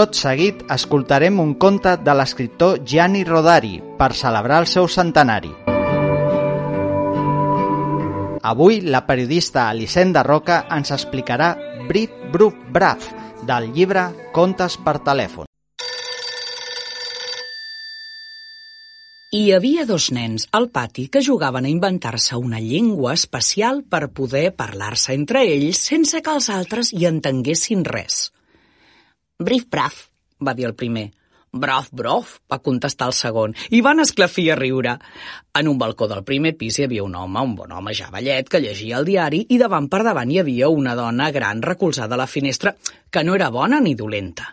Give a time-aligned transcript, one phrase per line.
[0.00, 5.50] Tot seguit escoltarem un conte de l'escriptor Gianni Rodari per celebrar el seu centenari.
[8.52, 11.50] Avui la periodista Elisenda Roca ens explicarà
[11.90, 13.10] Brit Bruf Braf
[13.44, 15.44] del llibre Contes per telèfon.
[19.36, 24.48] Hi havia dos nens al pati que jugaven a inventar-se una llengua especial per poder
[24.56, 28.30] parlar-se entre ells sense que els altres hi entenguessin res.
[29.40, 30.02] Brif braf,
[30.44, 31.06] va dir el primer.
[31.50, 34.92] Brof, brof, va contestar el segon, i van esclafir a riure.
[35.56, 38.50] En un balcó del primer pis hi havia un home, un bon home ja vellet,
[38.52, 42.20] que llegia el diari, i davant per davant hi havia una dona gran recolzada a
[42.20, 42.74] la finestra,
[43.10, 44.52] que no era bona ni dolenta.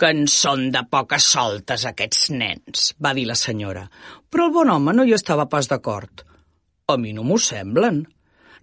[0.00, 3.84] Que en són de poques soltes, aquests nens, va dir la senyora.
[4.32, 6.24] Però el bon home no hi estava pas d'acord.
[6.88, 8.06] A mi no m'ho semblen.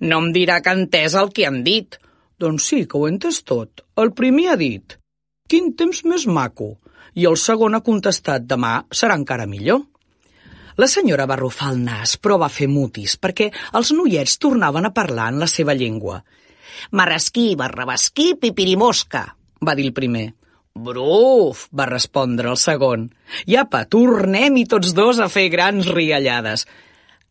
[0.02, 2.02] No em dirà que ha entès el que han dit.
[2.42, 3.86] Doncs sí, que ho entès tot.
[4.02, 4.98] El primer ha dit,
[5.50, 6.76] quin temps més maco
[7.16, 9.84] i el segon ha contestat demà serà encara millor.
[10.76, 13.48] La senyora va arrufar el nas, però va fer mutis, perquè
[13.80, 16.20] els noiets tornaven a parlar en la seva llengua.
[16.92, 19.24] Marrasquí, barrabasquí, pipirimosca,
[19.64, 20.26] va dir el primer.
[20.76, 23.08] Bruf, va respondre el segon.
[23.48, 26.66] Iapa, tornem-hi tots dos a fer grans riallades.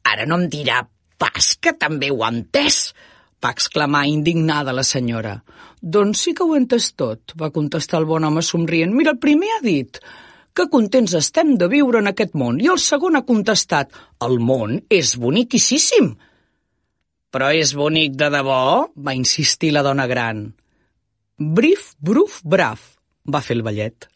[0.09, 0.81] Ara no em dirà
[1.21, 2.95] pas que també ho ha entès,
[3.45, 5.35] va exclamar indignada la senyora.
[5.97, 8.95] Doncs sí que ho he entès tot, va contestar el bon home somrient.
[8.97, 10.01] Mira, el primer ha dit
[10.55, 13.93] que contents estem de viure en aquest món i el segon ha contestat
[14.25, 16.15] el món és boniquíssim.
[17.35, 18.63] Però és bonic de debò?
[18.95, 20.47] va insistir la dona gran.
[21.37, 22.93] Brif, bruf, braf,
[23.27, 24.07] va fer el ballet.